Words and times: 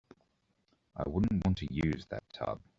I 0.95 1.03
wouldn't 1.07 1.45
want 1.45 1.59
to 1.59 1.67
use 1.71 2.07
that 2.07 2.23
tub. 2.33 2.59